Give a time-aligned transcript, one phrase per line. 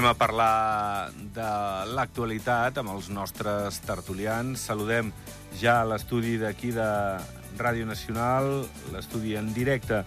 [0.00, 1.48] Anem a parlar de
[1.92, 4.62] l'actualitat amb els nostres tertulians.
[4.64, 5.10] Saludem
[5.60, 6.86] ja a l'estudi d'aquí de
[7.60, 8.48] Ràdio Nacional,
[8.94, 10.00] l'estudi en directe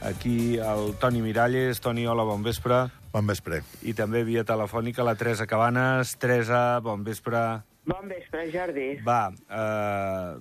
[0.00, 1.84] aquí el Toni Miralles.
[1.84, 2.86] Toni, hola, bon vespre.
[3.12, 3.60] Bon vespre.
[3.84, 6.16] I també via telefònica la Teresa Cabanes.
[6.16, 7.44] Teresa, bon vespre.
[7.84, 8.88] Bon vespre, Jordi.
[9.04, 10.32] Va, eh,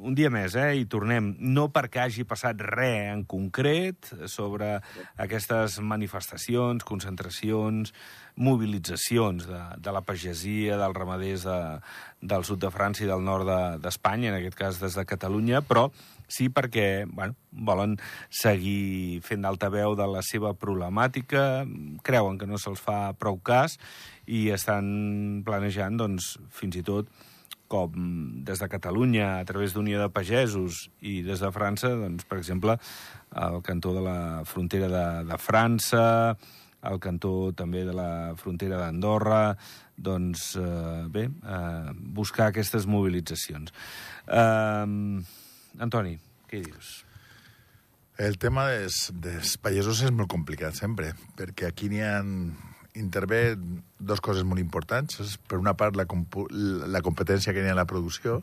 [0.00, 1.32] un dia més, eh, i tornem.
[1.38, 4.76] No perquè hagi passat res en concret sobre
[5.16, 7.92] aquestes manifestacions, concentracions,
[8.38, 11.58] mobilitzacions de, de la pagesia, dels ramaders de,
[12.20, 13.50] del sud de França i del nord
[13.82, 15.88] d'Espanya, de, en aquest cas des de Catalunya, però
[16.28, 17.96] sí perquè bueno, volen
[18.30, 21.64] seguir fent d'altaveu de la seva problemàtica,
[22.04, 23.78] creuen que no se'ls fa prou cas
[24.28, 27.08] i estan planejant, doncs, fins i tot,
[27.68, 27.92] com
[28.44, 32.78] des de Catalunya, a través d'Unió de Pagesos, i des de França, doncs, per exemple,
[33.30, 36.06] al cantó de la frontera de, de França,
[36.88, 39.56] al cantó també de la frontera d'Andorra,
[39.98, 43.74] doncs, eh, bé, eh, buscar aquestes mobilitzacions.
[44.26, 44.86] Eh,
[45.78, 46.16] Antoni,
[46.48, 47.02] què dius?
[48.18, 52.16] El tema dels, dels pagesos és molt complicat sempre, perquè aquí n'hi ha
[52.98, 53.56] intervé
[53.98, 55.20] dos coses molt importants.
[55.24, 56.06] És, per una part, la,
[56.90, 58.42] la competència que n'hi ha en la producció,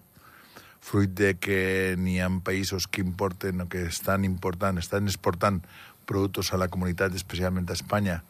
[0.86, 5.64] fruit de que n'hi ha països que importen o que estan important, estan exportant
[6.06, 8.22] productes a la comunitat, especialment a Espanya,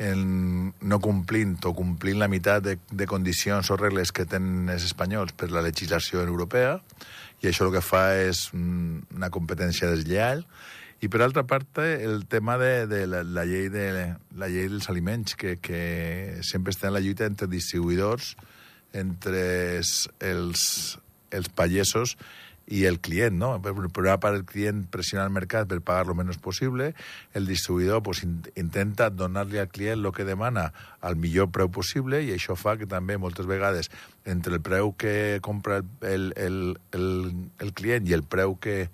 [0.00, 4.86] en no complint o complint la meitat de, de condicions o regles que tenen els
[4.88, 6.78] espanyols per la legislació europea,
[7.44, 10.42] i això el que fa és una competència deslleal.
[11.00, 13.86] I per altra part, el tema de, de la, la, llei de,
[14.36, 18.34] la llei dels aliments, que, que sempre està en la lluita entre distribuïdors,
[18.92, 19.40] entre
[19.78, 20.62] els, els,
[21.32, 22.18] els pagesos
[22.70, 23.54] i el client, no?
[23.62, 26.92] Per, una part, el client pressiona el mercat per pagar lo menys possible,
[27.34, 30.68] el distribuïdor pues, in, intenta donar-li al client el que demana
[31.00, 33.90] al millor preu possible i això fa que també moltes vegades
[34.28, 36.60] entre el preu que compra el, el,
[36.92, 37.08] el,
[37.58, 38.84] el client i el preu que,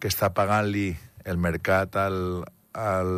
[0.00, 0.88] que està pagant-li
[1.24, 2.20] el mercat al,
[2.72, 3.14] al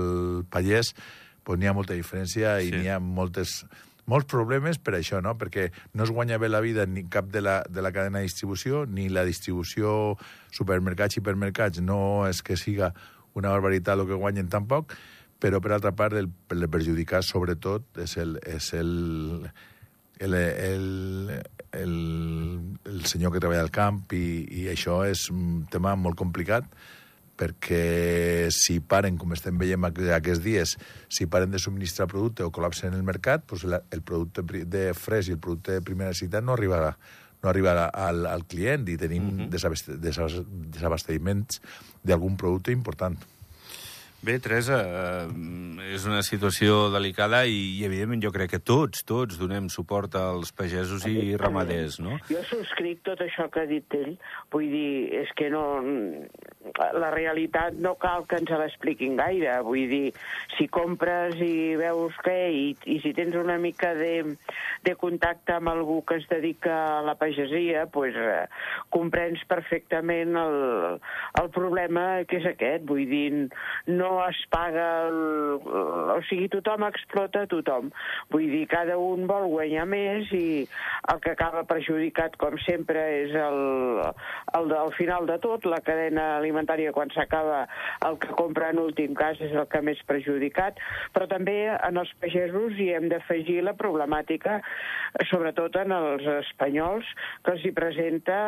[0.50, 0.94] pagès,
[1.42, 2.76] pues n'hi ha molta diferència i sí.
[2.78, 3.62] n'hi ha moltes
[4.10, 5.36] molts problemes per això, no?
[5.38, 8.26] perquè no es guanya bé la vida ni cap de la, de la cadena de
[8.26, 10.16] distribució, ni la distribució
[10.50, 12.92] supermercats i hipermercats no és que siga
[13.38, 14.96] una barbaritat el que guanyen tampoc,
[15.42, 18.92] però per altra part el, el perjudicat sobretot és el, és el,
[20.22, 21.30] el, el,
[21.78, 21.94] el,
[22.90, 26.68] el senyor que treballa al camp i, i això és un tema molt complicat
[27.38, 30.76] perquè si paren, com estem veient aquests dies,
[31.08, 35.36] si paren de subministrar producte o col·lapsen el mercat, doncs el producte de fresc i
[35.36, 36.94] el producte de primera necessitat no arribarà
[37.42, 39.98] no arribarà al, al client i tenim uh -huh.
[40.78, 41.60] desabasteciments
[42.02, 43.18] d'algun producte important.
[44.22, 49.34] Bé, Teresa, eh, és una situació delicada i, i, evidentment, jo crec que tots, tots
[49.40, 52.20] donem suport als pagesos i ramaders, no?
[52.28, 54.12] Jo subscric tot això que ha dit ell.
[54.54, 54.92] Vull dir,
[55.24, 55.64] és que no...
[56.94, 59.56] La realitat no cal que ens l'expliquin gaire.
[59.66, 60.12] Vull dir,
[60.54, 64.12] si compres i veus què, i, i si tens una mica de,
[64.86, 68.46] de contacte amb algú que es dedica a la pagesia, pues, eh,
[68.94, 70.56] comprens perfectament el,
[71.42, 72.86] el problema que és aquest.
[72.86, 73.26] Vull dir,
[73.90, 74.88] no es paga...
[75.08, 75.20] El,
[76.12, 77.90] o sigui, tothom explota tothom.
[78.32, 80.64] Vull dir, cada un vol guanyar més i
[81.12, 84.02] el que acaba perjudicat, com sempre, és el,
[84.58, 87.64] el del final de tot, la cadena alimentària quan s'acaba
[88.06, 90.80] el que compra en últim cas és el que més perjudicat,
[91.14, 94.60] però també en els pagesos hi hem d'afegir la problemàtica,
[95.30, 97.08] sobretot en els espanyols,
[97.44, 98.38] que els hi presenta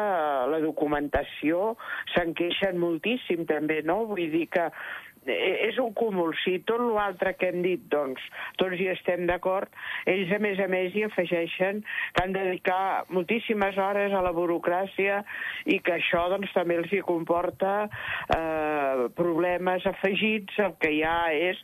[0.51, 1.75] la documentació,
[2.15, 4.05] se'n queixen moltíssim també, no?
[4.11, 4.71] Vull dir que
[5.14, 6.35] Eh, és un cúmul.
[6.43, 8.23] Si tot l'altre que hem dit, doncs,
[8.61, 9.71] tots hi estem d'acord,
[10.11, 14.35] ells, a més a més, hi afegeixen que han de dedicar moltíssimes hores a la
[14.37, 15.23] burocràcia
[15.67, 20.59] i que això, doncs, també els hi comporta eh, problemes afegits.
[20.65, 21.61] El que hi ha és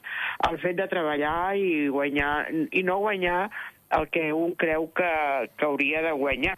[0.49, 2.35] el fet de treballar i guanyar,
[2.73, 3.45] i no guanyar
[3.91, 5.11] el que un creu que,
[5.59, 6.57] que hauria de guanyar.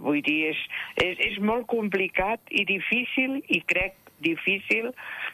[0.00, 0.62] Vull dir, és,
[1.04, 4.92] és, és molt complicat i difícil i crec difícil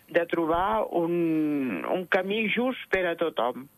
[0.08, 3.69] de trobar un, un camí just per a tothom.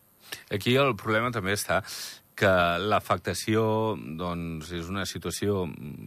[0.53, 1.81] Aquí el problema també està
[2.41, 3.63] que l'afectació
[4.17, 5.67] doncs, és una situació,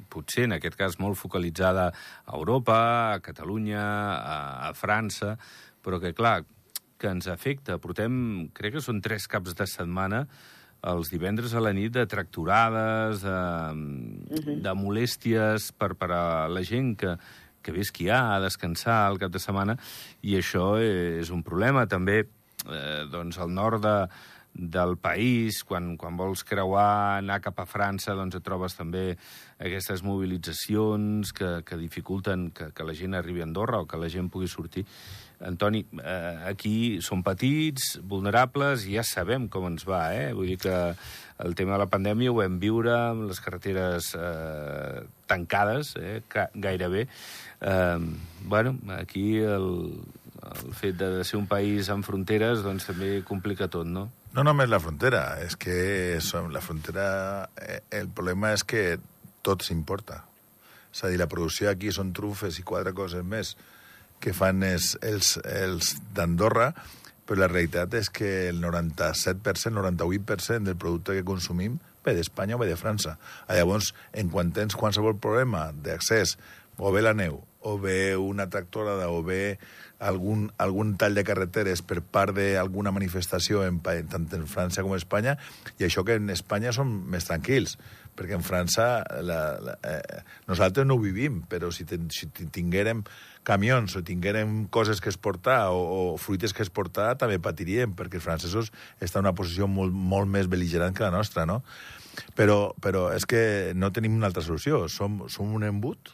[0.10, 2.80] potser en aquest cas molt focalitzada a Europa,
[3.14, 4.38] a Catalunya, a,
[4.70, 5.36] a França,
[5.86, 6.40] però que, clar,
[6.98, 7.78] que ens afecta.
[7.84, 10.24] Portem, crec que són tres caps de setmana,
[10.90, 14.58] els divendres a la nit de tracturades, de, uh -huh.
[14.66, 17.18] de molèsties per, per a la gent que,
[17.64, 19.78] que ve esquiar, a descansar al cap de setmana,
[20.22, 21.88] i això és un problema.
[21.88, 22.24] També,
[22.68, 23.98] eh, doncs, al nord de,
[24.54, 29.16] del país, quan, quan vols creuar, anar cap a França, doncs et trobes també
[29.58, 34.12] aquestes mobilitzacions que, que dificulten que, que la gent arribi a Andorra o que la
[34.14, 34.86] gent pugui sortir.
[35.44, 40.32] Antoni, eh, aquí som petits, vulnerables, i ja sabem com ens va, eh?
[40.34, 40.78] Vull dir que
[41.44, 46.22] el tema de la pandèmia ho vam viure amb les carreteres eh, tancades, eh,
[46.56, 47.08] gairebé.
[47.60, 48.00] Eh,
[48.48, 49.70] bueno, aquí el,
[50.44, 54.10] el fet de ser un país amb fronteres doncs també complica tot, no?
[54.34, 57.50] No només la frontera, és que som la frontera...
[57.60, 58.98] Eh, el problema és que
[59.46, 60.24] tot s'importa.
[60.94, 63.54] És a dir, la producció aquí són trufes i quatre coses més
[64.24, 66.72] que fan és, els, els d'Andorra,
[67.28, 72.60] però la realitat és que el 97%, 98% del producte que consumim ve d'Espanya o
[72.60, 73.18] ve de França.
[73.48, 76.38] Llavors, en quan tens qualsevol problema d'accés,
[76.78, 79.58] o bé la neu, o bé una tractorada, o bé
[80.04, 85.00] algun, algun tall de carreteres per part d'alguna manifestació en, tant en França com en
[85.00, 85.38] Espanya,
[85.80, 87.78] i això que en Espanya som més tranquils,
[88.18, 88.88] perquè en França
[89.26, 93.04] la, la, eh, nosaltres no ho vivim, però si, ten, si tinguérem
[93.44, 98.26] camions o tinguérem coses que exportar o, o fruites que exportar, també patiríem, perquè els
[98.26, 101.62] francesos estan en una posició molt, molt més beligerant que la nostra, no?
[102.38, 104.86] Però, però és que no tenim una altra solució.
[104.88, 106.14] Som, som un embut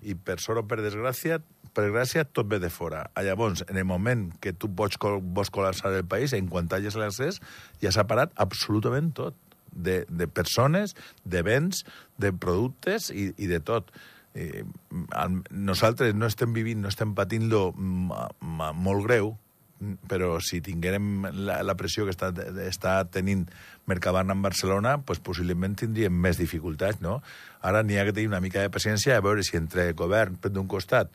[0.00, 1.42] i per sort o per desgràcia
[1.78, 3.04] per gràcia, tot ve de fora.
[3.14, 7.38] A llavors, en el moment que tu vols col·lapsar el país, en quan talles l'accés,
[7.82, 9.36] ja s'ha parat absolutament tot.
[9.78, 11.84] De, de persones, de béns,
[12.18, 13.92] de productes i, i de tot.
[14.34, 14.64] Eh,
[15.50, 19.36] nosaltres no estem vivint, no estem patint-lo molt greu,
[20.10, 22.32] però si tinguérem la, la pressió que està,
[22.66, 23.46] està tenint
[23.88, 27.20] Mercadona en Barcelona, pues possiblement tindríem més dificultats, no?
[27.62, 30.40] Ara n'hi ha que tenir una mica de paciència a veure si entre el govern
[30.42, 31.14] d'un costat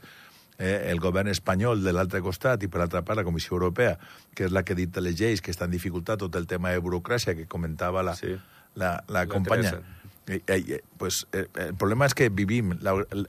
[0.58, 3.98] eh, el govern espanyol de l'altre costat i, per altra part, la Comissió Europea,
[4.34, 6.82] que és la que dicta les lleis, que està en dificultat tot el tema de
[6.84, 8.36] burocràcia que comentava la, sí.
[8.76, 9.80] La, la, la companya.
[10.28, 12.72] Eh, eh, pues, eh, el problema és que vivim,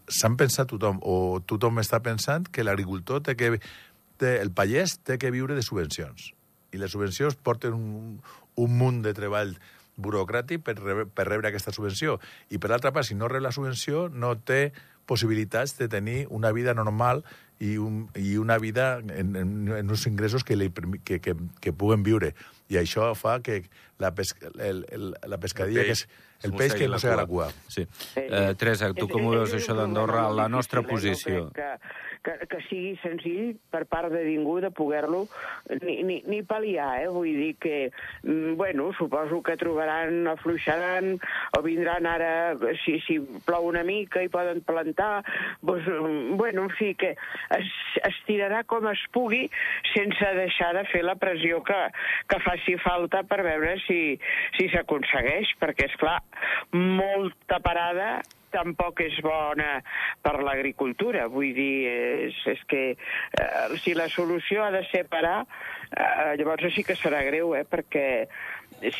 [0.09, 3.59] s'han pensat tothom, o tothom està pensant que l'agricultor té que...
[4.15, 6.29] Té, el pagès té que viure de subvencions.
[6.71, 8.21] I les subvencions porten un,
[8.63, 9.57] un munt de treball
[9.99, 12.21] burocràtic per rebre, per rebre aquesta subvenció.
[12.47, 14.69] I, per altra part, si no rep la subvenció, no té
[15.07, 17.25] possibilitats de tenir una vida normal
[17.61, 20.71] i, un, i una vida en, en, en uns ingressos que, li,
[21.05, 22.35] que, que, que puguen viure.
[22.73, 23.63] I això fa que
[24.01, 26.07] la, pesca, el, el, la pescadilla, que és
[26.45, 27.51] el peix que mossega la cua.
[27.73, 27.87] Sí.
[28.21, 31.49] Eh, Teresa, tu com ho veus, això d'Andorra, la nostra posició?
[31.57, 31.71] Que,
[32.25, 35.25] que, que sigui senzill per part de ningú de poder-lo
[35.83, 37.09] ni, ni, ni pal·liar, eh?
[37.13, 37.79] Vull dir que,
[38.25, 41.15] mm, bueno, suposo que trobaran, afluixaran,
[41.57, 42.33] o vindran ara,
[42.85, 47.15] si, si plou una mica i poden plantar, doncs, mm, bueno, en fi, que
[47.59, 49.49] es, es tirarà com es pugui
[49.93, 51.81] sense deixar de fer la pressió que,
[52.31, 54.19] que faci falta per veure si
[54.73, 56.21] s'aconsegueix, si perquè, és clar,
[56.73, 58.19] molta parada
[58.55, 59.81] tampoc és bona
[60.23, 61.27] per l'agricultura.
[61.33, 61.73] Vull dir,
[62.29, 65.41] és, és que eh, si la solució ha de ser parar,
[65.91, 68.07] eh, llavors sí que serà greu, eh, perquè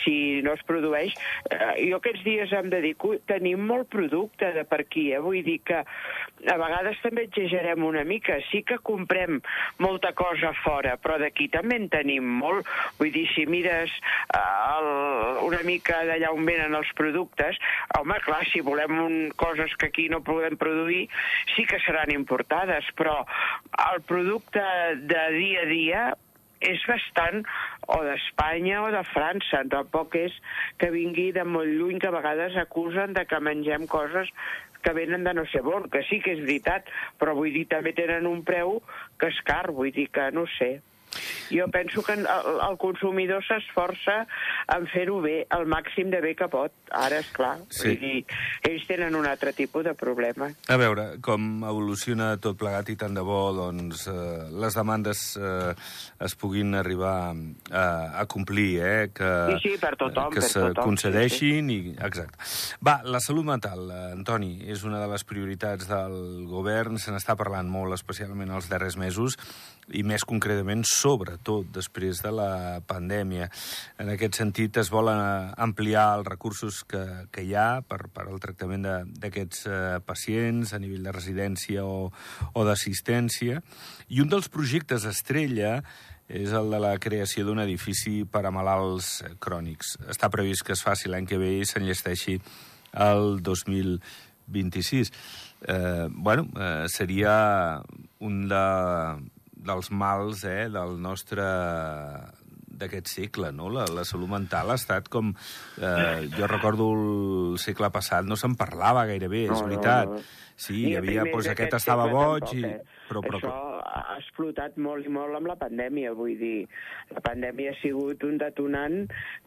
[0.03, 1.15] si no es produeix...
[1.51, 3.15] Eh, jo aquests dies em dedico...
[3.29, 5.21] Tenim molt producte de per aquí, eh?
[5.23, 8.39] Vull dir que a vegades també exagerem una mica.
[8.51, 9.41] Sí que comprem
[9.83, 12.69] molta cosa fora, però d'aquí també en tenim molt.
[12.99, 14.91] Vull dir, si mires eh, el,
[15.49, 17.61] una mica d'allà on venen els productes,
[17.99, 21.07] home, clar, si volem un, coses que aquí no podem produir,
[21.55, 23.23] sí que seran importades, però
[23.91, 24.63] el producte
[25.09, 26.05] de dia a dia
[26.71, 27.43] és bastant
[27.87, 29.65] o d'Espanya o de França.
[29.73, 30.37] Tampoc és
[30.81, 34.31] que vingui de molt lluny, que a vegades acusen de que mengem coses
[34.85, 37.95] que venen de no sé on, que sí que és veritat, però vull dir, també
[37.97, 38.83] tenen un preu
[39.19, 40.75] que és car, vull dir que no sé.
[41.51, 44.25] Jo penso que el, el consumidor s'esforça
[44.75, 46.73] en fer-ho bé, el màxim de bé que pot.
[46.95, 47.95] Ara, és clar, sí.
[48.01, 48.25] dir,
[48.69, 50.51] ells tenen un altre tipus de problema.
[50.71, 55.75] A veure, com evoluciona tot plegat i tant de bo doncs, eh, les demandes eh,
[56.25, 57.17] es puguin arribar
[57.71, 57.85] a,
[58.23, 59.11] a complir, eh?
[59.15, 60.31] Que, sí, sí, per tothom.
[60.35, 61.71] Que per se tothom, concedeixin.
[61.71, 61.95] Sí, sí.
[61.95, 62.39] I, exacte.
[62.85, 66.99] Va, la salut mental, eh, Antoni, és una de les prioritats del govern.
[67.01, 69.39] Se n'està parlant molt, especialment els darrers mesos,
[69.93, 73.51] i més concretament sobretot després de la pandèmia.
[74.01, 75.21] En aquest sentit, es volen
[75.61, 77.03] ampliar els recursos que,
[77.35, 78.87] que hi ha per, per al tractament
[79.21, 79.77] d'aquests eh,
[80.07, 82.11] pacients a nivell de residència o,
[82.55, 83.61] o d'assistència.
[84.09, 85.81] I un dels projectes estrella
[86.29, 89.99] és el de la creació d'un edifici per a malalts crònics.
[90.09, 92.39] Està previst que es faci l'any que ve i s'enllesteixi
[93.05, 95.13] el 2026.
[95.69, 97.83] Eh, bueno, eh, seria
[98.21, 98.65] un de,
[99.65, 101.45] dels mals eh, del nostre
[102.75, 103.69] d'aquest segle, no?
[103.71, 105.31] La, la salut mental ha estat com...
[105.79, 110.11] Eh, jo recordo el segle passat, no se'n parlava gairebé, és No, no, veritat.
[110.11, 110.25] no.
[110.57, 112.65] Sí, Ni hi havia, doncs, aquest estava boig, tampoc, i...
[112.65, 113.07] eh?
[113.09, 116.67] però, però, Això ha explotat molt i molt amb la pandèmia, vull dir,
[117.13, 119.03] la pandèmia ha sigut un detonant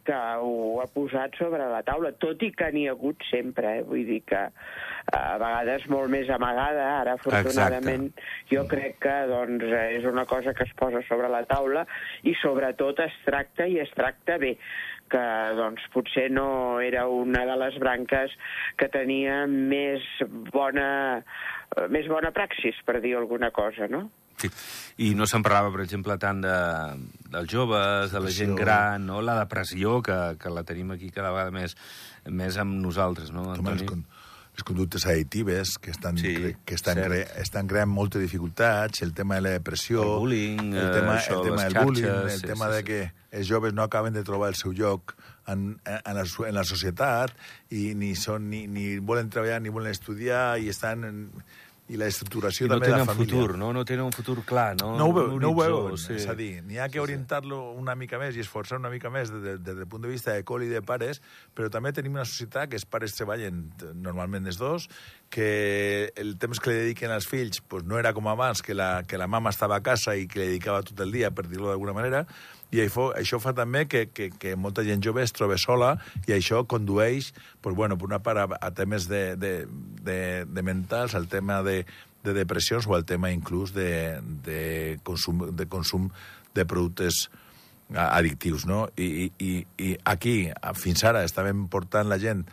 [0.07, 3.85] que ho ha posat sobre la taula, tot i que n'hi ha hagut sempre, eh?
[3.87, 4.43] vull dir que
[5.17, 8.09] a vegades molt més amagada, ara afortunadament
[8.51, 9.65] jo crec que doncs,
[9.97, 11.85] és una cosa que es posa sobre la taula
[12.27, 14.55] i sobretot es tracta i es tracta bé
[15.11, 15.23] que
[15.55, 18.33] doncs, potser no era una de les branques
[18.79, 20.03] que tenia més
[20.51, 20.89] bona,
[21.77, 24.07] eh, més bona praxis, per dir alguna cosa, no?
[24.37, 24.49] Sí.
[25.01, 26.57] I no se'n parlava, per exemple, tant de,
[27.33, 29.21] dels joves, de la gent gran, no?
[29.25, 31.77] la depressió, que, que la tenim aquí cada vegada més,
[32.29, 33.89] més amb nosaltres, no, Home, Antoni?
[33.89, 34.05] con
[34.57, 37.11] les conductes additives que estan, Sí, cre que estan, cert.
[37.11, 40.01] cre estan creant moltes dificultats, el tema de la depressió...
[40.01, 42.73] El bullying, el tema, eh, això, el tema del bullying, xarxes, el sí, tema sí,
[42.73, 42.87] de sí.
[42.89, 45.13] que els joves no acaben de trobar el seu lloc
[45.45, 47.37] en, en, la, en la societat
[47.69, 51.05] i ni, són, ni, ni volen treballar ni volen estudiar i estan...
[51.05, 51.23] En,
[51.87, 53.33] i la estructuració I no també de la família.
[53.33, 53.71] futur, no?
[53.75, 54.89] No tenen un futur clar, no?
[54.99, 56.17] No ho, veu, no ho veuen, sí.
[56.17, 59.31] és a dir, n'hi ha que orientar-lo una mica més i esforçar una mica més
[59.31, 61.21] des, de, des del punt de vista de col i de pares,
[61.55, 63.63] però també tenim una societat que els pares treballen
[63.95, 64.89] normalment els dos,
[65.31, 69.03] que el temps que li dediquen als fills pues, no era com abans, que la,
[69.07, 71.71] que la mama estava a casa i que li dedicava tot el dia, per dir-ho
[71.71, 72.25] d'alguna manera,
[72.71, 75.93] i això, això fa també que, que, que molta gent jove es troba sola
[76.27, 77.31] i això condueix,
[77.61, 79.53] pues, bueno, per una part, a, a temes de, de,
[80.03, 81.85] de, de mentals, al tema de,
[82.27, 86.09] de depressions o al tema inclús de, de, consum, de consum
[86.55, 87.27] de productes
[87.95, 88.87] addictius, no?
[88.99, 92.43] I, i, i aquí, fins ara, estàvem portant la gent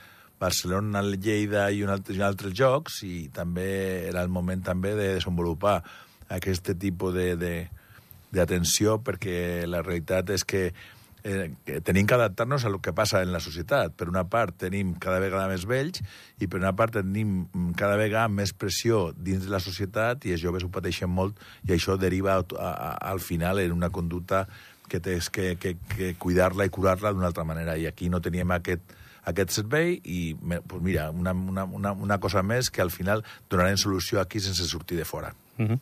[0.40, 3.66] Barcelona, Lleida i, un altre, altres jocs i també
[4.11, 5.80] era el moment també de desenvolupar
[6.35, 7.54] aquest tipus de, de,
[8.35, 10.69] d'atenció perquè la realitat és que
[11.25, 13.95] eh, tenim que adaptar-nos a lo que passa en la societat.
[13.97, 16.05] Per una part, tenim cada vegada més vells
[16.38, 17.47] i per una part tenim
[17.81, 21.75] cada vegada més pressió dins de la societat i els joves ho pateixen molt i
[21.75, 24.45] això deriva a, a, al final en una conducta
[24.88, 27.79] que tens que, que, que cuidar-la i curar-la d'una altra manera.
[27.81, 28.93] I aquí no teníem aquest,
[29.25, 33.81] aquest servei i, pues mira, una, una, una, una cosa més que al final donarem
[33.81, 35.33] solució aquí sense sortir de fora.
[35.56, 35.78] Uh -huh.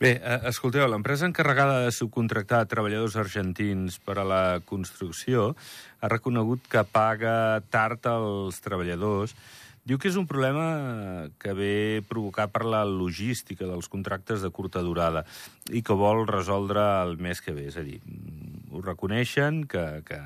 [0.00, 5.54] Bé, eh, escolteu, l'empresa encarregada de subcontractar treballadors argentins per a la construcció
[6.00, 9.34] ha reconegut que paga tard als treballadors.
[9.86, 14.82] Diu que és un problema que ve provocat per la logística dels contractes de curta
[14.82, 15.24] durada
[15.70, 17.68] i que vol resoldre el mes que ve.
[17.68, 20.18] És a dir, mm, ho reconeixen, que, que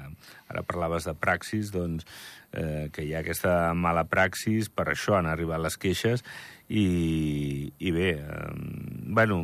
[0.48, 2.06] ara parlaves de praxis, doncs
[2.52, 6.24] eh, que hi ha aquesta mala praxis, per això han arribat les queixes,
[6.70, 8.50] i, i bé, eh,
[9.10, 9.40] bueno,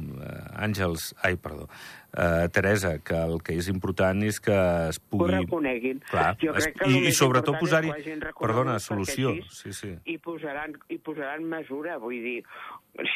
[0.54, 1.66] Àngels, ai, perdó,
[2.14, 4.54] eh, Teresa, que el que és important és que
[4.92, 5.32] es Ho pugui...
[5.34, 5.98] reconeguin.
[6.06, 9.90] Clar, jo es- crec que i- i sobretot posar-hi- ho perdona, solució, sí, sí.
[10.06, 12.44] I posaran, I posaran mesura, vull dir,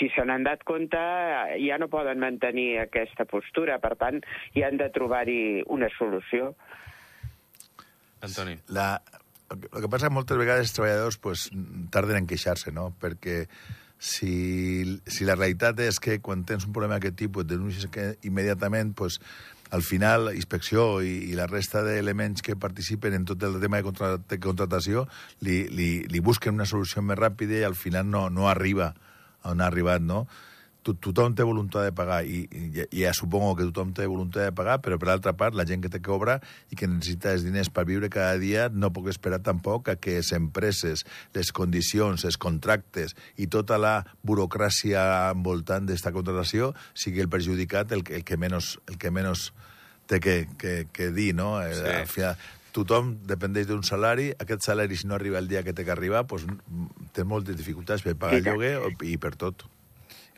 [0.01, 0.99] si se n'han dat compte,
[1.63, 4.19] ja no poden mantenir aquesta postura, per tant,
[4.59, 6.57] hi han de trobar-hi una solució.
[8.21, 8.59] Antoni.
[8.69, 9.01] La,
[9.51, 11.47] el que passa que moltes vegades els treballadors pues,
[11.95, 12.91] tarden en queixar-se, no?
[13.01, 13.47] Perquè
[14.01, 18.15] si, si la realitat és que quan tens un problema d'aquest tipus et denuncies que
[18.25, 19.21] immediatament, pues,
[19.71, 23.87] al final, inspecció i, i la resta d'elements que participen en tot el tema de,
[23.87, 25.05] contra, de contratació
[25.47, 28.95] li, li, li busquen una solució més ràpida i al final no, no arriba
[29.47, 30.25] on ha arribat, no?
[30.83, 34.47] To- tothom té voluntat de pagar i, i, i ja supongo que tothom té voluntat
[34.49, 36.15] de pagar, però per altra part, la gent que té que
[36.73, 40.17] i que necessita els diners per viure cada dia no puc esperar tampoc a que
[40.17, 47.29] les empreses, les condicions, els contractes i tota la burocràcia envoltant d'esta contratació sigui el
[47.29, 49.51] perjudicat el, que- el que menys, el que menys
[50.09, 51.61] té que, que, que dir, no?
[51.63, 51.85] Eh, Sí.
[51.91, 52.37] Al final,
[52.73, 56.25] tothom dependeix d'un salari, aquest salari si no arriba el dia que té que arribar,
[56.27, 56.47] doncs,
[57.13, 58.75] té moltes dificultats per pagar el lloguer
[59.07, 59.67] i per tot.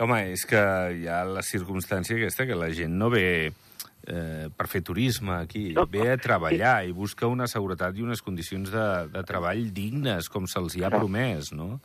[0.00, 0.58] Home, és que
[0.96, 3.52] hi ha la circumstància aquesta que la gent no ve
[4.08, 5.84] eh, per fer turisme aquí, No.
[5.87, 10.46] ve a treballar i busca una seguretat i unes condicions de, de treball dignes, com
[10.50, 11.00] se'ls hi ha Clar.
[11.04, 11.78] promès, no?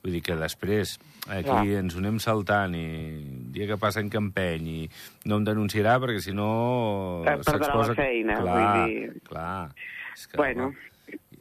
[0.00, 0.94] Vull dir que després
[1.28, 1.64] aquí Clar.
[1.82, 4.90] ens ho anem saltant i el dia que passa en campeny i
[5.28, 9.22] no em denunciarà perquè si no perdrà la feina, Clar, vull dir.
[9.28, 9.74] clar.
[10.14, 10.70] És que, Bueno,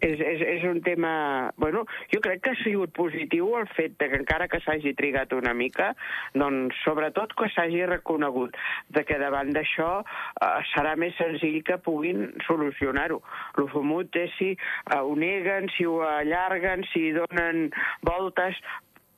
[0.02, 1.52] és, és, és un tema...
[1.58, 5.34] Bueno, jo crec que ha sigut positiu el fet de que encara que s'hagi trigat
[5.38, 5.92] una mica,
[6.34, 8.58] doncs sobretot que s'hagi reconegut
[8.96, 13.22] de que davant d'això eh, serà més senzill que puguin solucionar-ho.
[13.60, 17.68] El fumut és si eh, ho neguen, si ho allarguen, si donen
[18.08, 18.60] voltes,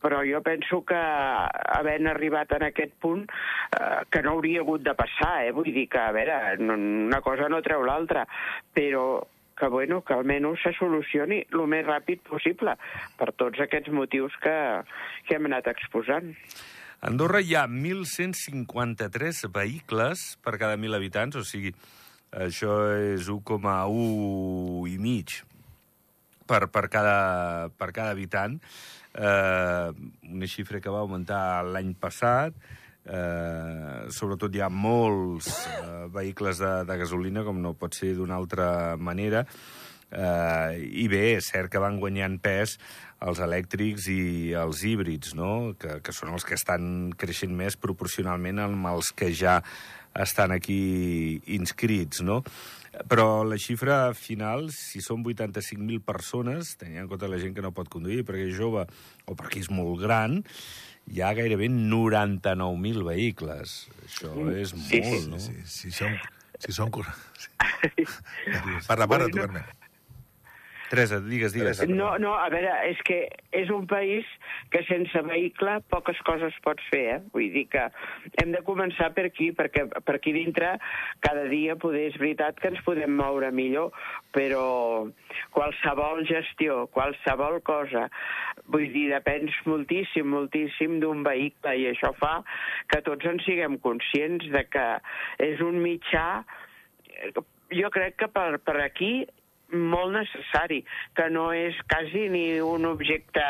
[0.02, 4.96] però jo penso que havent arribat en aquest punt eh, que no hauria hagut de
[4.98, 5.54] passar, eh?
[5.56, 8.26] vull dir que, a veure, no, una cosa no treu l'altra,
[8.74, 9.22] però
[9.62, 12.74] que, bueno, que almenys se solucioni el més ràpid possible
[13.20, 14.56] per tots aquests motius que,
[15.28, 16.32] que hem anat exposant.
[17.02, 21.76] A Andorra hi ha 1.153 vehicles per cada 1.000 habitants, o sigui,
[22.34, 25.38] això és 1,1 i mig
[26.50, 28.58] per, per, cada, per cada habitant,
[29.14, 29.90] eh,
[30.30, 32.58] una xifra que va augmentar l'any passat,
[33.06, 38.38] eh, sobretot hi ha molts eh, vehicles de, de gasolina, com no pot ser d'una
[38.38, 39.46] altra manera,
[40.12, 42.78] eh, i bé, és cert que van guanyant pes
[43.22, 44.22] els elèctrics i
[44.58, 45.74] els híbrids, no?
[45.80, 49.60] que, que són els que estan creixent més proporcionalment amb els que ja
[50.18, 52.42] estan aquí inscrits, no?
[53.08, 57.72] Però la xifra final, si són 85.000 persones, tenint en compte la gent que no
[57.76, 60.42] pot conduir perquè és jove o perquè és molt gran,
[61.08, 63.78] hi ha gairebé 99.000 vehicles.
[64.06, 65.40] Això és molt, Sí, sí, no?
[65.40, 66.20] Sí, si són...
[66.62, 66.92] Si són...
[67.42, 68.04] Sí.
[68.86, 69.64] Parla, parla, tu, Carme.
[70.92, 71.80] Teresa, digues, digues.
[71.88, 73.22] No, no, a veure, és que
[73.56, 74.28] és un país
[74.74, 77.20] que sense vehicle poques coses pots fer, eh?
[77.32, 77.86] Vull dir que
[78.44, 80.74] hem de començar per aquí, perquè per aquí dintre
[81.24, 83.96] cada dia poder és veritat que ens podem moure millor,
[84.36, 84.66] però
[85.56, 88.10] qualsevol gestió, qualsevol cosa,
[88.68, 92.42] vull dir, depens moltíssim, moltíssim d'un vehicle i això fa
[92.92, 94.88] que tots en siguem conscients de que
[95.48, 96.44] és un mitjà
[97.72, 99.22] jo crec que per, per aquí
[99.74, 100.82] molt necessari,
[101.18, 103.44] que no és quasi ni un objecte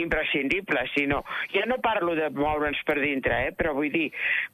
[0.00, 1.22] imprescindible, sinó...
[1.54, 3.52] Ja no parlo de moure'ns per dintre, eh?
[3.56, 4.08] però vull dir,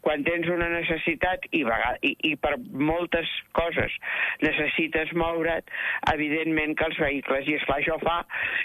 [0.04, 3.92] quan tens una necessitat i, i, i per moltes coses
[4.42, 5.70] necessites moure't,
[6.12, 8.20] evidentment que els vehicles, i esclar, això fa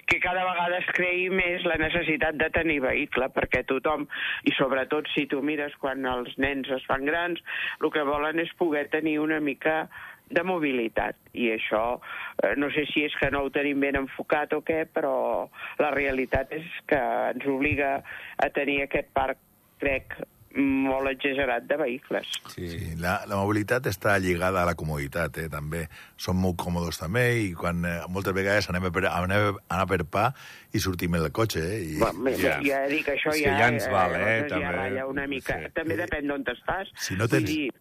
[0.10, 4.08] que cada vegada es creï més la necessitat de tenir vehicle, perquè tothom,
[4.50, 7.42] i sobretot si tu mires quan els nens es fan grans,
[7.82, 9.84] el que volen és poder tenir una mica
[10.30, 11.16] de mobilitat.
[11.34, 12.00] I això,
[12.44, 15.92] eh, no sé si és que no ho tenim ben enfocat o què, però la
[15.92, 17.00] realitat és que
[17.34, 18.04] ens obliga
[18.38, 19.38] a tenir aquest parc,
[19.80, 20.14] crec,
[20.60, 22.26] molt exagerat de vehicles.
[22.50, 22.68] Sí.
[22.72, 25.84] Sí, la, la mobilitat està lligada a la comoditat, eh, també.
[26.18, 30.00] Som molt còmodes també i quan eh, moltes vegades anem per, anem a anar per
[30.10, 30.26] pa
[30.74, 31.84] i sortim en el cotxe, eh?
[31.94, 32.40] I, Va, ja.
[32.42, 32.56] Ja.
[32.66, 34.90] ja dic, això ja, ja ens val, eh, llavors també.
[34.98, 35.60] Ja una mica.
[35.62, 35.72] Sí.
[35.78, 36.90] També depèn d'on estàs.
[36.98, 37.72] Si no tens- Vull dir,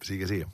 [0.00, 0.44] Sí, que sí.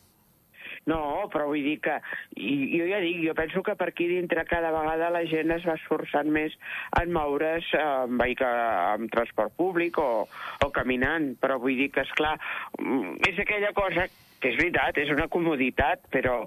[0.90, 1.94] No, però vull dir que,
[2.37, 5.64] i, jo ja dic, jo penso que per aquí dintre cada vegada la gent es
[5.64, 6.53] va esforçant més
[7.01, 8.51] en moure's eh, amb, vehicle,
[8.92, 12.37] amb transport públic o, o caminant, però vull dir que, és clar,
[13.31, 14.05] és aquella cosa
[14.44, 16.42] que és veritat, és una comoditat, però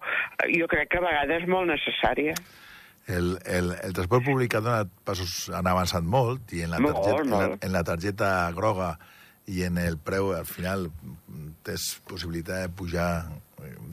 [0.54, 2.38] jo crec que a vegades és molt necessària.
[3.08, 7.00] El, el, el transport públic ha donat passos, han avançat molt i en la, Molt,
[7.00, 7.64] targeta, en la, molt.
[7.64, 8.92] en la targeta groga
[9.48, 10.90] i en el preu, al final,
[11.66, 13.10] tens possibilitat de pujar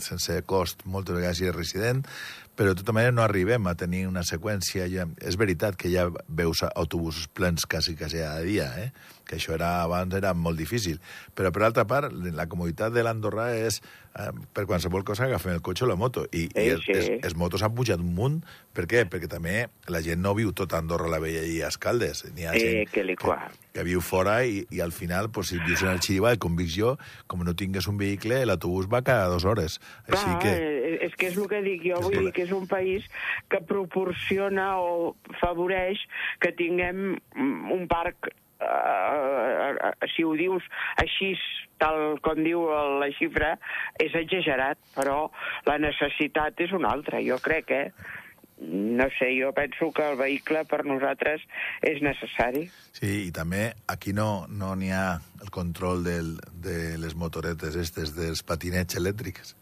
[0.04, 2.04] sense cost moltes vegades si és resident,
[2.56, 4.86] però de tota manera no arribem a tenir una seqüència.
[4.92, 8.92] Ja, és veritat que ja veus autobusos plens quasi, quasi a dia, eh?
[9.24, 10.98] que això era, abans era molt difícil.
[11.34, 13.78] Però, per altra part, la comoditat de l'Andorra és,
[14.20, 16.26] eh, per qualsevol cosa, agafem el cotxe o la moto.
[16.30, 16.92] I, i Eh, els, sí.
[16.92, 18.42] els, els motos han pujat un munt.
[18.76, 19.06] Per què?
[19.08, 22.26] Perquè també la gent no viu tot a Andorra la Vella i a Escaldes.
[22.36, 23.48] N'hi ha Eh, gent que li que, qua.
[23.72, 26.68] que viu fora i, i al final, pues, si vius en el Xirivall, com vic
[26.76, 29.80] jo, com no tingues un vehicle, l'autobús va cada dues hores.
[30.06, 30.52] Així Clar, que...
[30.52, 33.06] eh, és que és el que dic jo, vull dir que és un país
[33.52, 36.00] que proporciona o favoreix
[36.40, 40.66] que tinguem mm, un parc eh, eh, si ho dius
[41.02, 41.34] així,
[41.82, 42.66] tal com diu
[43.00, 43.54] la xifra,
[44.00, 45.30] és exagerat, però
[45.66, 48.22] la necessitat és una altra, jo crec, eh?
[48.60, 51.42] No sé, jo penso que el vehicle per nosaltres
[51.82, 52.68] és necessari.
[52.94, 58.14] Sí, i també aquí no no n'hi ha el control del, de les motoretes estes,
[58.14, 59.56] dels patinets elèctrics.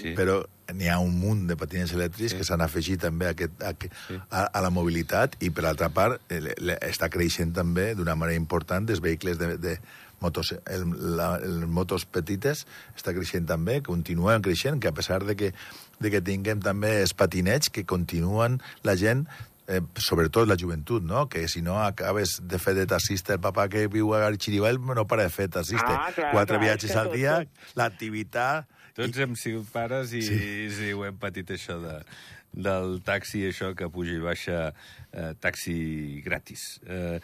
[0.00, 0.14] Sí.
[0.16, 0.40] Però
[0.72, 2.38] n'hi ha un munt de patinets elèctrics Sí.
[2.40, 3.74] que s'han afegit també a, aquest, a,
[4.08, 4.16] Sí.
[4.30, 9.00] a, a la mobilitat i, per altra part, està creixent també d'una manera important els
[9.04, 9.76] vehicles de, de
[10.20, 12.64] motos, el, la, les motos petites
[12.96, 15.52] està creixent també, continuen creixent, que a pesar de que,
[16.00, 19.26] de que tinguem també els patinets que continuen la gent
[19.68, 21.26] eh, sobretot la joventut, no?
[21.28, 25.04] Que si no acabes de fer de taxista, el papà que viu a Xirivell no
[25.06, 25.92] para de fer taxista.
[25.92, 28.66] Ah, clar, Quatre clar, viatges al dia, tot- l'activitat...
[28.98, 30.34] Tots hem sigut pares i sí.
[30.34, 30.70] Sí.
[30.74, 32.00] sí, ho hem patit això de,
[32.52, 36.80] del taxi, això que puja i baixa eh, taxi gratis.
[36.86, 37.18] Eh,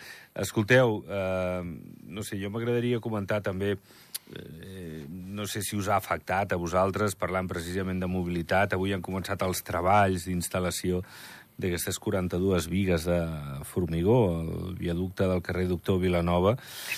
[0.44, 1.62] escolteu, eh,
[2.08, 7.16] no sé, jo m'agradaria comentar també eh, no sé si us ha afectat a vosaltres,
[7.16, 8.74] parlant precisament de mobilitat.
[8.74, 11.02] Avui han començat els treballs d'instal·lació
[11.54, 13.18] d'aquestes 42 vigues de
[13.68, 16.56] formigó, el viaducte del carrer Doctor Vilanova.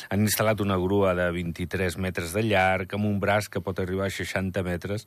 [0.08, 4.08] Han instal·lat una grua de 23 metres de llarg, amb un braç que pot arribar
[4.08, 5.06] a 60 metres.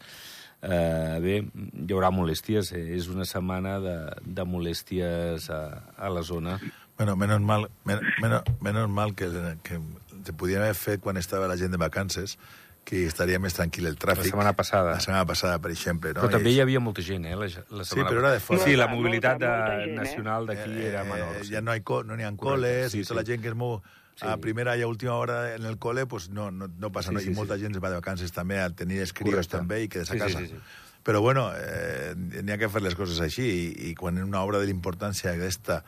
[0.61, 2.73] Eh, bé, hi haurà molèsties.
[2.75, 2.85] Eh?
[2.97, 3.95] És una setmana de,
[4.25, 5.59] de molèsties a,
[5.97, 6.57] a la zona.
[6.97, 9.29] Bueno, menos mal, men, menos, menos mal que,
[9.63, 9.79] que
[10.25, 12.35] se podia haver fet quan estava la gent de vacances,
[12.83, 14.25] que estaria més tranquil el tràfic.
[14.25, 14.95] La setmana passada.
[14.97, 16.11] La setmana passada, per exemple.
[16.11, 16.23] No?
[16.25, 17.35] Però també hi havia molta gent, eh?
[17.39, 18.63] La, la Sí, però era de fora.
[18.65, 20.01] Sí, la Molta, mobilitat molta, molta de, gent, eh?
[20.01, 21.35] nacional d'aquí Eh, era menor.
[21.37, 21.53] eh, Sí.
[21.53, 23.31] Ja no, hi no n'hi ha col·les, sí, i tota la sí.
[23.31, 23.79] gent que es mou
[24.21, 24.41] a Sí.
[24.41, 27.19] primera i a última hora en el col·le, pues no, no, no passa Sí, no,
[27.21, 27.61] sí, i molta sí.
[27.67, 29.57] gent es va de vacances també a tenir Correcte.
[29.57, 30.45] també i quedar-se Sí, a sí, casa.
[30.45, 30.59] sí, sí.
[31.03, 34.41] Però bueno, eh, n'hi ha que fer les coses així i, i quan en una
[34.43, 35.83] obra de l'importància aquesta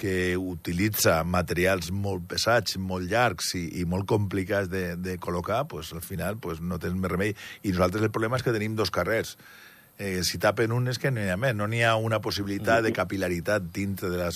[0.00, 5.92] que utilitza materials molt pesats, molt llargs i, i molt complicats de, de col·locar, pues,
[5.92, 7.34] al final pues, no tens més remei.
[7.64, 9.36] I nosaltres el problema és que tenim dos carrers.
[10.00, 12.86] Eh, si tapen un és que no hi ha més, no n'hi ha una possibilitat
[12.86, 14.30] de capilaritat dintre de la,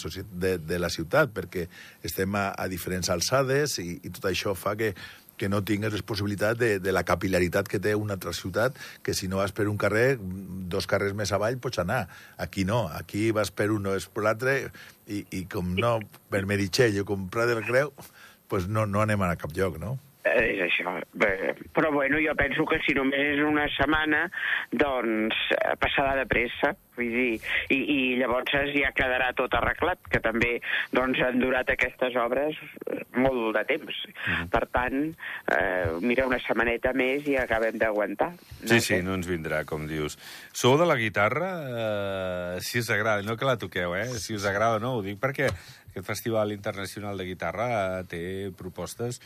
[0.45, 1.65] de, de la ciutat, perquè
[2.05, 4.93] estem a, a diferents alçades i, i tot això fa que,
[5.41, 9.17] que no tingues les possibilitats de, de la capilaritat que té una altra ciutat, que
[9.17, 12.05] si no vas per un carrer, dos carrers més avall pots anar.
[12.37, 14.59] Aquí no, aquí vas per un, no és per l'altre,
[15.09, 15.97] i, i com no,
[16.29, 17.97] per Meritxell o com Prat del Creu,
[18.53, 19.97] pues no, no anem a cap lloc, no?
[20.25, 20.95] Eh, És això.
[21.13, 24.25] Bé, però bueno, jo penso que si només és una setmana,
[24.73, 26.73] doncs eh, passarà de pressa.
[26.95, 27.41] Vull dir,
[27.75, 30.53] i, i llavors ja quedarà tot arreglat, que també
[30.95, 32.57] doncs, han durat aquestes obres
[32.87, 34.01] eh, molt de temps.
[34.53, 35.01] Per tant,
[35.53, 38.33] eh, mira, una setmaneta més i acabem d'aguantar.
[38.63, 39.03] Sí, sí, sé.
[39.05, 40.17] no ens vindrà, com dius.
[40.55, 41.51] Sou de la guitarra?
[41.69, 44.07] Eh, si us agrada, no que la toqueu, eh?
[44.23, 45.51] Si us agrada o no, ho dic perquè
[45.95, 49.21] aquest Festival Internacional de Guitarra té propostes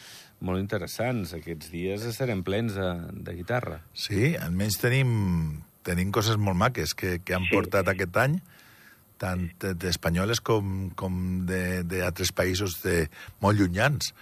[0.44, 1.33] molt interessants.
[1.38, 2.88] Aquests dies estarem plens de,
[3.24, 3.81] de guitarra.
[3.96, 7.54] Sí, almenys tenim, tenim coses molt maques que, que han Sí.
[7.57, 8.37] portat aquest any,
[9.18, 13.09] tant de- d'espanyoles com, com de- d'altres països de,
[13.40, 14.12] molt llunyans.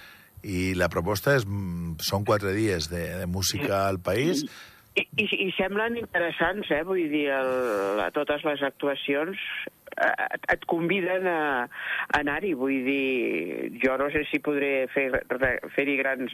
[0.46, 4.44] I la proposta és, mm, són quatre dies de, de música al país.
[4.96, 6.82] I, i, I semblen interessants, eh?
[6.88, 9.36] Vull dir, el, a totes les actuacions
[9.92, 12.54] eh, et, et conviden a, a anar-hi.
[12.56, 15.20] Vull dir, jo no sé si podré fer-
[15.76, 16.32] fer-hi grans,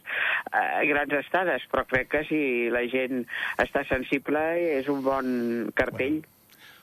[0.55, 3.25] eh, grans estades, però crec que si la gent
[3.62, 4.44] està sensible
[4.79, 5.33] és un bon
[5.75, 6.22] cartell.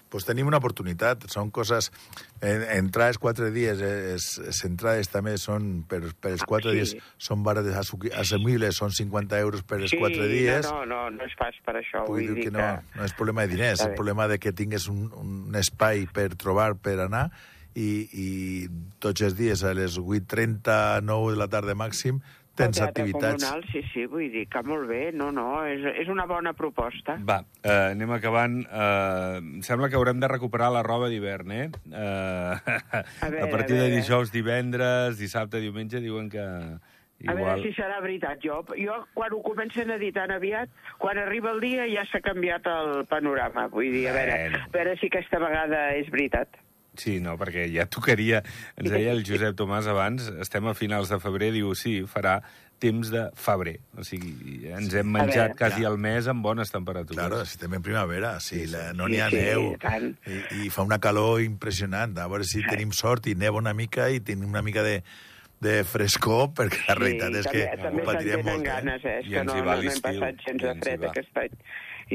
[0.09, 1.27] Pues tenim una oportunitat.
[1.31, 1.91] Són coses...
[2.41, 6.47] En, entrar els quatre dies, eh, les, les entrades també són, per, per els Ah,
[6.47, 6.77] quatre sí.
[6.77, 10.63] dies, són barates assu- assumibles, són 50 euros per els quatre dies.
[10.69, 12.05] No, no, no, no és pas per això.
[12.07, 12.63] Vull dir que no,
[12.95, 16.73] no és problema de diners, és problema de que tingues un, un espai per trobar,
[16.79, 17.27] per anar,
[17.75, 18.29] i, i
[19.03, 22.23] tots els dies a les 8.30, 9 de la tarda màxim,
[22.59, 23.39] tens activitats.
[23.39, 25.01] Comunal, sí, sí, vull dir que molt bé.
[25.15, 27.17] No, no, és, és una bona proposta.
[27.25, 28.59] Va, eh, anem acabant.
[28.65, 31.65] Eh, em sembla que haurem de recuperar la roba d'hivern, eh?
[31.89, 33.97] eh a, veure, partir a de veure.
[33.97, 36.45] dijous, divendres, dissabte, diumenge, diuen que...
[37.27, 38.39] A veure si serà veritat.
[38.39, 40.71] Jo, jo quan ho comencen a dir tan aviat,
[41.03, 43.67] quan arriba el dia ja s'ha canviat el panorama.
[43.73, 46.61] Vull dir, a veure, a veure si aquesta vegada és veritat.
[46.97, 48.41] Sí, no, perquè ja tocaria...
[48.79, 52.39] Ens deia el Josep Tomàs abans, estem a finals de febrer, diu, sí, farà
[52.79, 53.75] temps de febrer.
[53.99, 55.89] O sigui, ens hem menjat veure, quasi clar.
[55.91, 57.17] el mes amb bones temperatures.
[57.19, 58.97] Claro, si estem en primavera, si Sí, la, sí.
[58.97, 60.13] no n'hi ha Sí, sí, neu, tant.
[60.31, 62.15] i, i fa una calor impressionant.
[62.17, 65.01] A veure si tenim sort i neva una mica i tenim una mica de,
[65.59, 68.63] de frescor, perquè la realitat és que també, ho patirem molt.
[68.63, 68.67] Eh?
[68.71, 69.17] ganes, eh?
[69.19, 71.03] És I que ens no, hi no, va no hem l'estiu, passat gens de fred
[71.11, 71.59] aquest any.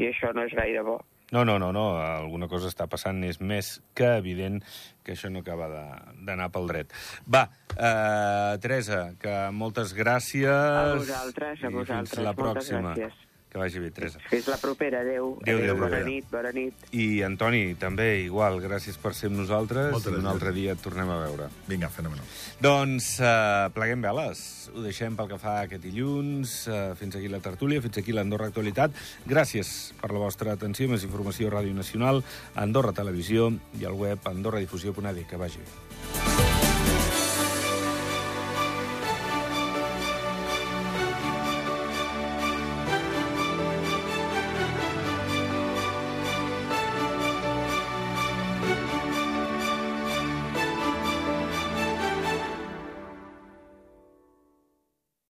[0.01, 0.97] I això no és gaire bo.
[1.31, 4.61] No, no, no, no, alguna cosa està passant, és més que evident
[5.03, 6.93] que això no acaba de- d'anar pel dret.
[7.27, 10.45] Va, eh, Teresa, que moltes gràcies.
[10.47, 12.09] A vosaltres, a i vosaltres.
[12.09, 12.93] Fins la Moltes pròxima.
[12.95, 13.24] gràcies.
[13.55, 14.19] Que vagi bé, Teresa.
[14.27, 14.99] Fins la propera.
[14.99, 15.37] Adéu.
[15.39, 16.07] Adéu, adéu, bona adéu.
[16.09, 16.73] nit, bona nit.
[16.91, 19.93] I Antoni, també, igual, gràcies per ser amb nosaltres.
[19.93, 20.33] Moltes I un gràcies.
[20.33, 21.47] altre dia et tornem a veure.
[21.69, 22.25] Vinga, fenomenal.
[22.59, 24.43] Doncs eh, pleguem veles.
[24.75, 26.67] Ho deixem pel que fa aquest dilluns.
[26.67, 28.91] Eh, fins aquí la tertúlia, fins aquí l'Andorra Actualitat.
[29.25, 30.91] Gràcies per la vostra atenció.
[30.91, 32.25] Més informació a Ràdio Nacional,
[32.59, 35.27] Andorra Televisió i al web andorradifusió.d.
[35.31, 35.84] Que vagi bé.